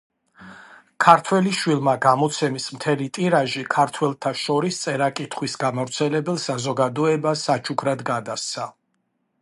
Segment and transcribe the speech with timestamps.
[1.03, 8.67] ქართველიშვილმა გამოცემის მთელი ტირაჟი ქართველთა შორის წერა-კითხვის გამავრცელებელ საზოგადოებას საჩუქრად გადასცა.